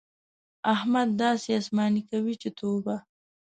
احمد 0.73 1.09
داسې 1.23 1.49
اسماني 1.59 2.01
کوي 2.11 2.33
چې 2.41 2.49
توبه! 2.59 2.95